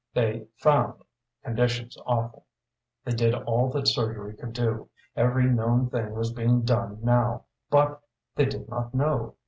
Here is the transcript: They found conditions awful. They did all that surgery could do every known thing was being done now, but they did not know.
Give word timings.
They 0.15 0.47
found 0.57 1.03
conditions 1.43 1.95
awful. 2.07 2.47
They 3.05 3.11
did 3.11 3.35
all 3.35 3.69
that 3.69 3.87
surgery 3.87 4.35
could 4.35 4.53
do 4.53 4.89
every 5.15 5.45
known 5.45 5.91
thing 5.91 6.15
was 6.15 6.33
being 6.33 6.63
done 6.63 6.97
now, 7.03 7.43
but 7.69 8.01
they 8.35 8.45
did 8.45 8.67
not 8.67 8.95
know. 8.95 9.35